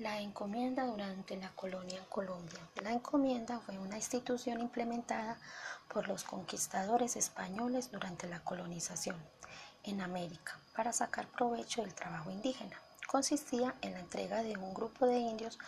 [0.00, 2.58] La encomienda durante la colonia en Colombia.
[2.76, 5.38] La encomienda fue una institución implementada
[5.92, 9.16] por los conquistadores españoles durante la colonización
[9.82, 12.80] en América para sacar provecho del trabajo indígena.
[13.08, 15.58] Consistía en la entrega de un grupo de indios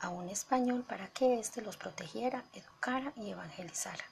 [0.00, 4.04] a un español para que éste los protegiera, educara y evangelizara.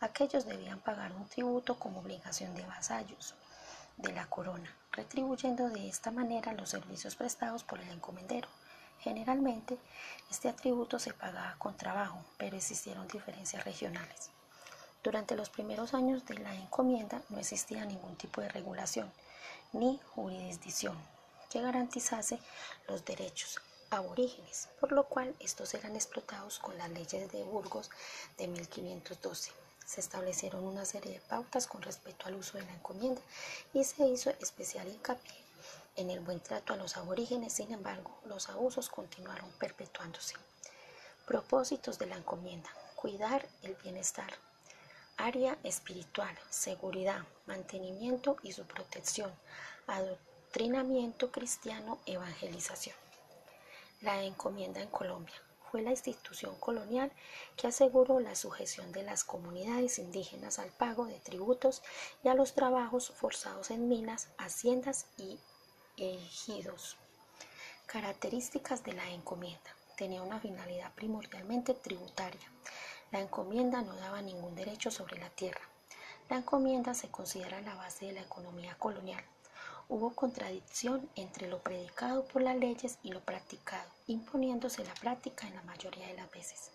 [0.00, 3.34] Aquellos debían pagar un tributo como obligación de vasallos
[3.96, 8.48] de la corona, retribuyendo de esta manera los servicios prestados por el encomendero.
[9.00, 9.78] Generalmente,
[10.30, 14.30] este atributo se pagaba con trabajo, pero existieron diferencias regionales.
[15.02, 19.12] Durante los primeros años de la encomienda no existía ningún tipo de regulación
[19.72, 20.98] ni jurisdicción
[21.50, 22.40] que garantizase
[22.88, 23.60] los derechos
[23.90, 27.90] aborígenes, por lo cual estos eran explotados con las leyes de Burgos
[28.36, 29.52] de 1512.
[29.86, 33.22] Se establecieron una serie de pautas con respecto al uso de la encomienda
[33.72, 35.47] y se hizo especial hincapié
[35.98, 40.36] en el buen trato a los aborígenes, sin embargo, los abusos continuaron perpetuándose.
[41.26, 42.70] Propósitos de la encomienda.
[42.94, 44.32] Cuidar el bienestar.
[45.16, 49.32] Área espiritual, seguridad, mantenimiento y su protección.
[49.88, 52.96] Adoctrinamiento cristiano, evangelización.
[54.00, 55.34] La encomienda en Colombia
[55.70, 57.10] fue la institución colonial
[57.56, 61.82] que aseguró la sujeción de las comunidades indígenas al pago de tributos
[62.22, 65.40] y a los trabajos forzados en minas, haciendas y
[65.98, 66.96] ejidos.
[67.86, 69.74] Características de la encomienda.
[69.96, 72.52] Tenía una finalidad primordialmente tributaria.
[73.10, 75.60] La encomienda no daba ningún derecho sobre la tierra.
[76.28, 79.24] La encomienda se considera la base de la economía colonial.
[79.88, 85.54] Hubo contradicción entre lo predicado por las leyes y lo practicado, imponiéndose la práctica en
[85.54, 86.70] la mayoría de las veces.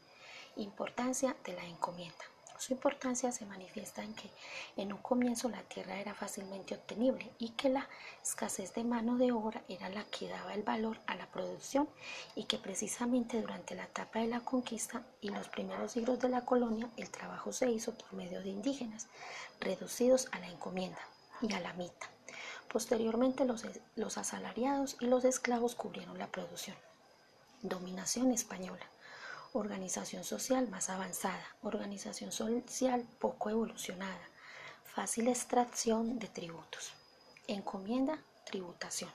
[0.56, 2.26] Importancia de la encomienda.
[2.58, 4.30] Su importancia se manifiesta en que
[4.78, 7.90] en un comienzo la tierra era fácilmente obtenible y que la
[8.22, 11.90] escasez de mano de obra era la que daba el valor a la producción
[12.36, 16.46] y que precisamente durante la etapa de la conquista y los primeros siglos de la
[16.46, 19.08] colonia el trabajo se hizo por medio de indígenas
[19.60, 21.00] reducidos a la encomienda
[21.42, 22.10] y a la mita.
[22.72, 23.66] Posteriormente los,
[23.96, 26.78] los asalariados y los esclavos cubrieron la producción.
[27.62, 28.86] Dominación española
[29.54, 34.30] organización social más avanzada, organización social poco evolucionada,
[34.84, 36.94] fácil extracción de tributos.
[37.48, 39.12] Encomienda, tributación.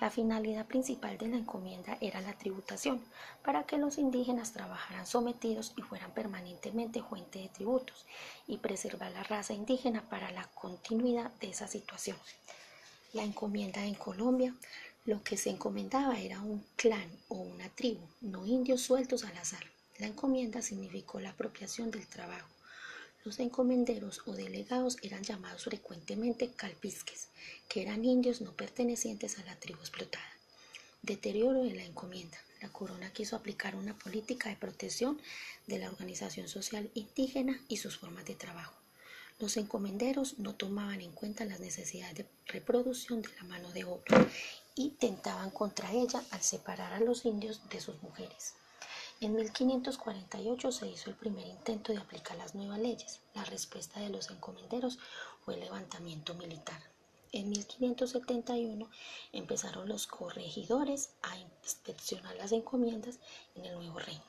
[0.00, 3.04] La finalidad principal de la encomienda era la tributación,
[3.42, 8.06] para que los indígenas trabajaran sometidos y fueran permanentemente fuente de tributos,
[8.46, 12.16] y preservar la raza indígena para la continuidad de esa situación.
[13.12, 14.54] La encomienda en Colombia
[15.06, 19.64] lo que se encomendaba era un clan o una tribu, no indios sueltos al azar.
[19.98, 22.48] La encomienda significó la apropiación del trabajo.
[23.22, 27.28] Los encomenderos o delegados eran llamados frecuentemente calpisques,
[27.68, 30.24] que eran indios no pertenecientes a la tribu explotada.
[31.02, 32.38] Deterioro de la encomienda.
[32.62, 35.20] La corona quiso aplicar una política de protección
[35.66, 38.83] de la organización social indígena y sus formas de trabajo.
[39.40, 44.28] Los encomenderos no tomaban en cuenta las necesidades de reproducción de la mano de obra
[44.76, 48.54] y tentaban contra ella al separar a los indios de sus mujeres.
[49.20, 53.20] En 1548 se hizo el primer intento de aplicar las nuevas leyes.
[53.34, 54.98] La respuesta de los encomenderos
[55.44, 56.80] fue el levantamiento militar.
[57.32, 58.88] En 1571
[59.32, 63.18] empezaron los corregidores a inspeccionar las encomiendas
[63.56, 64.22] en el nuevo reino.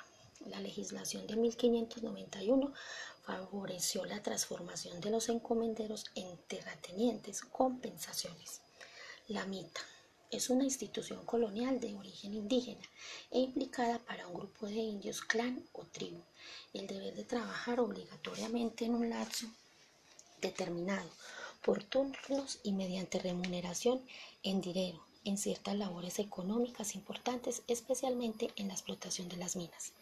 [0.45, 2.71] La legislación de 1591
[3.23, 8.61] favoreció la transformación de los encomenderos en terratenientes compensaciones.
[9.27, 9.81] La mita
[10.29, 12.85] es una institución colonial de origen indígena
[13.31, 16.21] e implicada para un grupo de indios, clan o tribu.
[16.73, 19.47] El deber de trabajar obligatoriamente en un lapso
[20.41, 21.09] determinado,
[21.63, 23.99] por turnos y mediante remuneración
[24.43, 29.93] en dinero, en ciertas labores económicas importantes, especialmente en la explotación de las minas.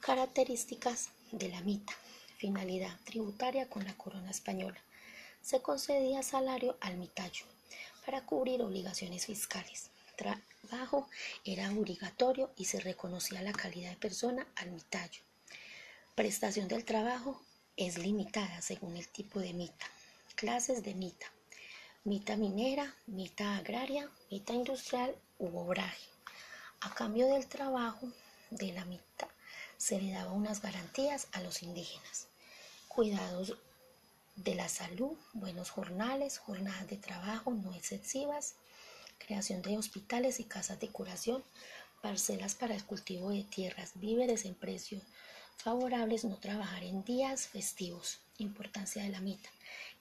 [0.00, 1.92] Características de la mita.
[2.38, 4.82] Finalidad tributaria con la corona española.
[5.42, 7.44] Se concedía salario al mitayo,
[8.06, 9.90] para cubrir obligaciones fiscales.
[10.16, 11.06] Trabajo
[11.44, 15.20] era obligatorio y se reconocía la calidad de persona al mitallo.
[16.14, 17.38] Prestación del trabajo
[17.76, 19.84] es limitada según el tipo de mita.
[20.34, 21.26] Clases de mita.
[22.04, 26.08] Mita minera, mita agraria, mita industrial u obraje.
[26.80, 28.10] A cambio del trabajo
[28.50, 29.29] de la mita
[29.80, 32.28] se le daba unas garantías a los indígenas.
[32.86, 33.56] Cuidados
[34.36, 38.56] de la salud, buenos jornales, jornadas de trabajo no excesivas,
[39.18, 41.42] creación de hospitales y casas de curación,
[42.02, 45.02] parcelas para el cultivo de tierras, víveres en precios
[45.56, 49.50] favorables, no trabajar en días festivos, importancia de la mitad,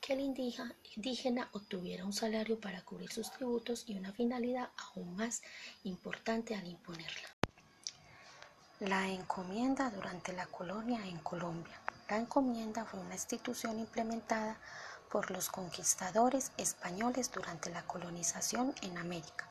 [0.02, 5.42] que el indígena obtuviera un salario para cubrir sus tributos y una finalidad aún más
[5.86, 7.39] importante al imponerla.
[8.80, 11.78] La encomienda durante la colonia en Colombia.
[12.08, 14.56] La encomienda fue una institución implementada
[15.12, 19.50] por los conquistadores españoles durante la colonización en América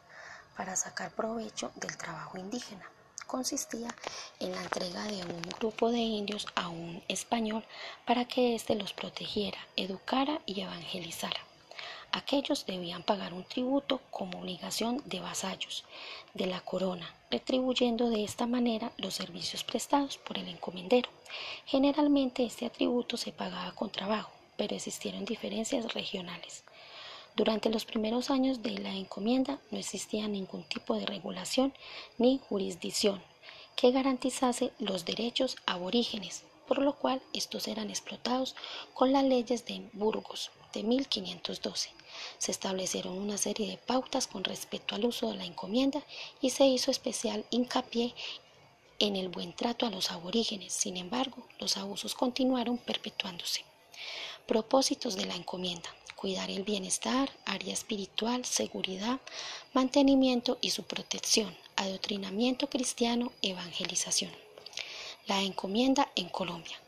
[0.57, 2.91] para sacar provecho del trabajo indígena.
[3.27, 3.95] Consistía
[4.41, 7.67] en la entrega de un grupo de indios a un español
[8.07, 11.48] para que éste los protegiera, educara y evangelizara.
[12.12, 15.84] Aquellos debían pagar un tributo como obligación de vasallos
[16.34, 21.10] de la corona, retribuyendo de esta manera los servicios prestados por el encomendero.
[21.66, 26.64] Generalmente este atributo se pagaba con trabajo, pero existieron diferencias regionales.
[27.37, 31.72] Durante los primeros años de la encomienda no existía ningún tipo de regulación
[32.16, 33.22] ni jurisdicción
[33.76, 38.55] que garantizase los derechos aborígenes, por lo cual estos eran explotados
[38.94, 41.91] con las leyes de Burgos de 1512
[42.38, 46.03] se establecieron una serie de pautas con respecto al uso de la encomienda
[46.41, 48.15] y se hizo especial hincapié
[48.99, 50.73] en el buen trato a los aborígenes.
[50.73, 53.65] Sin embargo, los abusos continuaron perpetuándose.
[54.47, 55.94] Propósitos de la encomienda.
[56.17, 59.20] Cuidar el bienestar, área espiritual, seguridad,
[59.73, 64.48] mantenimiento y su protección, adoctrinamiento cristiano, evangelización.
[65.29, 66.81] La encomienda en Colombia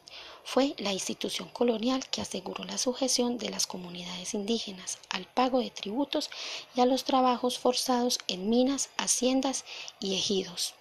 [0.45, 5.69] fue la institución colonial que aseguró la sujeción de las comunidades indígenas al pago de
[5.69, 6.31] tributos
[6.75, 9.67] y a los trabajos forzados en minas, haciendas
[10.01, 10.73] y ejidos.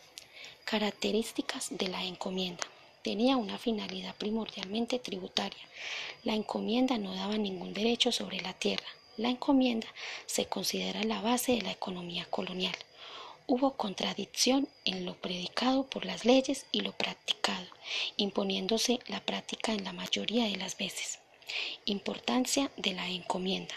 [0.64, 2.64] Características de la encomienda.
[3.04, 5.68] Tenía una finalidad primordialmente tributaria.
[6.24, 8.88] La encomienda no daba ningún derecho sobre la tierra.
[9.18, 9.88] La encomienda
[10.28, 12.76] se considera la base de la economía colonial.
[13.52, 17.66] Hubo contradicción en lo predicado por las leyes y lo practicado,
[18.16, 21.18] imponiéndose la práctica en la mayoría de las veces.
[21.86, 23.74] Importancia de la encomienda.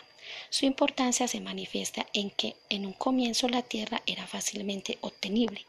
[0.50, 5.64] Su importancia se manifiesta en que en un comienzo la tierra era fácilmente obtenible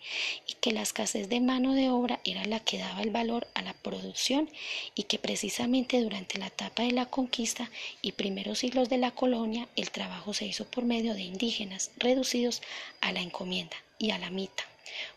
[0.48, 3.62] y que la escasez de mano de obra era la que daba el valor a
[3.62, 4.50] la producción
[4.96, 7.72] y que precisamente durante la etapa de la conquista
[8.02, 12.62] y primeros siglos de la colonia el trabajo se hizo por medio de indígenas reducidos
[13.00, 14.66] a la encomienda y a la mita.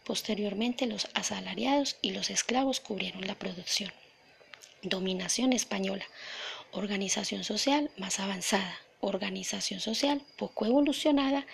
[0.04, 3.92] Posteriormente los asalariados y los esclavos cubrieron la producción.
[4.82, 6.06] Dominación española.
[6.70, 8.78] Organización social más avanzada.
[9.00, 11.44] Organización social poco evolucionada.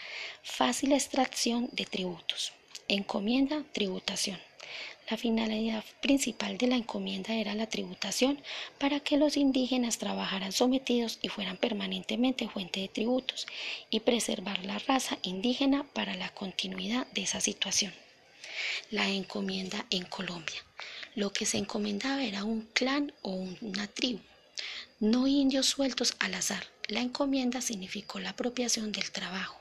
[0.43, 2.53] Fácil extracción de tributos.
[2.87, 4.39] Encomienda, tributación.
[5.11, 8.41] La finalidad principal de la encomienda era la tributación
[8.79, 13.47] para que los indígenas trabajaran sometidos y fueran permanentemente fuente de tributos
[13.91, 17.93] y preservar la raza indígena para la continuidad de esa situación.
[18.91, 20.65] La encomienda en Colombia.
[21.15, 24.21] Lo que se encomendaba era un clan o una tribu,
[25.03, 26.65] no indios sueltos al azar.
[26.87, 29.61] La encomienda significó la apropiación del trabajo,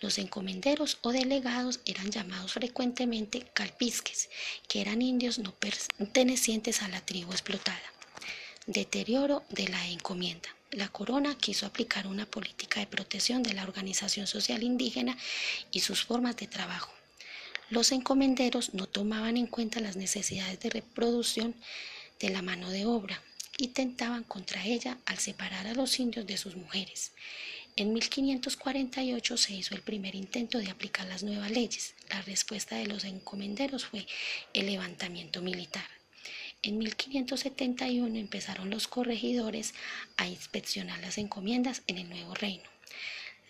[0.00, 4.28] los encomenderos o delegados eran llamados frecuentemente calpisques,
[4.66, 7.80] que eran indios no pertenecientes a la tribu explotada.
[8.66, 10.48] Deterioro de la encomienda.
[10.72, 15.16] La corona quiso aplicar una política de protección de la organización social indígena
[15.70, 16.92] y sus formas de trabajo.
[17.70, 21.54] Los encomenderos no tomaban en cuenta las necesidades de reproducción
[22.18, 23.22] de la mano de obra
[23.58, 27.12] y tentaban contra ella al separar a los indios de sus mujeres.
[27.74, 31.94] En 1548 se hizo el primer intento de aplicar las nuevas leyes.
[32.10, 34.06] La respuesta de los encomenderos fue
[34.52, 35.86] el levantamiento militar.
[36.62, 39.74] En 1571 empezaron los corregidores
[40.16, 42.64] a inspeccionar las encomiendas en el nuevo reino.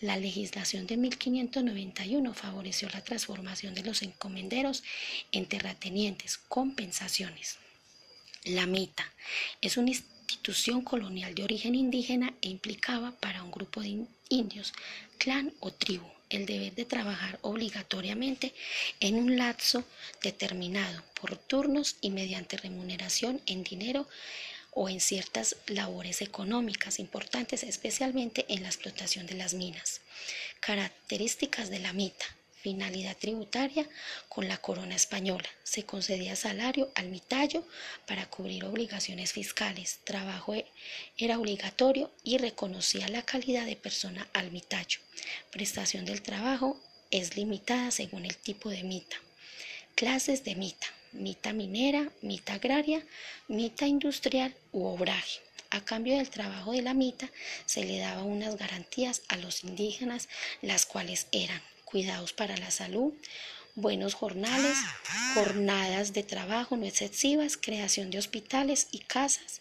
[0.00, 4.82] La legislación de 1591 favoreció la transformación de los encomenderos
[5.30, 7.58] en terratenientes, compensaciones.
[8.44, 9.08] La mita
[9.60, 14.72] es un institución colonial de origen indígena e implicaba para un grupo de indios,
[15.16, 18.52] clan o tribu, el deber de trabajar obligatoriamente
[18.98, 19.84] en un lapso
[20.24, 24.08] determinado por turnos y mediante remuneración en dinero
[24.72, 30.00] o en ciertas labores económicas importantes, especialmente en la explotación de las minas.
[30.58, 32.24] Características de la mita
[32.62, 33.88] finalidad tributaria
[34.28, 35.48] con la corona española.
[35.64, 37.66] Se concedía salario al mitallo
[38.06, 39.98] para cubrir obligaciones fiscales.
[40.04, 40.66] Trabajo e-,
[41.18, 45.00] era obligatorio y reconocía la calidad de persona al mitallo.
[45.50, 49.16] Prestación del trabajo es limitada según el tipo de mita.
[49.96, 50.86] Clases de mita.
[51.12, 53.04] Mita minera, mita agraria,
[53.48, 55.40] mita industrial u obraje.
[55.68, 57.28] A cambio del trabajo de la mita
[57.66, 60.28] se le daba unas garantías a los indígenas,
[60.62, 61.60] las cuales eran
[61.92, 63.12] cuidados para la salud,
[63.74, 64.78] buenos jornales,
[65.34, 69.60] jornadas de trabajo no excesivas, creación de hospitales y casas,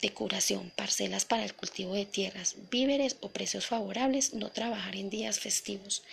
[0.00, 5.10] de curación, parcelas para el cultivo de tierras, víveres o precios favorables, no trabajar en
[5.10, 6.04] días festivos.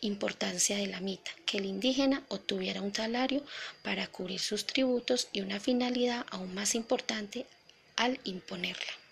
[0.00, 3.44] Importancia de la mita, que el indígena obtuviera un salario
[3.82, 7.46] para cubrir sus tributos y una finalidad aún más importante
[7.96, 9.03] al imponerla.